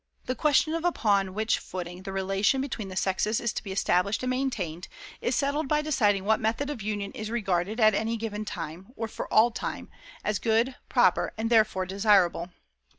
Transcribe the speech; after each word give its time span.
The 0.25 0.33
question 0.33 0.73
of 0.73 0.83
upon 0.83 1.35
which 1.35 1.59
footing 1.59 2.01
the 2.01 2.11
relation 2.11 2.59
between 2.59 2.87
the 2.87 2.95
sexes 2.95 3.39
is 3.39 3.53
to 3.53 3.61
be 3.63 3.71
established 3.71 4.23
and 4.23 4.31
maintained, 4.31 4.87
is 5.21 5.35
settled 5.35 5.67
by 5.67 5.83
deciding 5.83 6.25
what 6.25 6.39
method 6.39 6.71
of 6.71 6.81
union 6.81 7.11
is 7.11 7.29
regarded 7.29 7.79
at 7.79 7.93
any 7.93 8.17
given 8.17 8.43
time, 8.43 8.87
or 8.95 9.07
for 9.07 9.31
all 9.31 9.51
time, 9.51 9.91
as 10.23 10.39
good, 10.39 10.75
proper, 10.89 11.33
and 11.37 11.51
therefore 11.51 11.85
desirable. 11.85 12.49